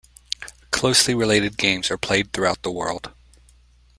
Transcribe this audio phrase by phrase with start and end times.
[0.71, 3.11] Closely related games are played throughout the world.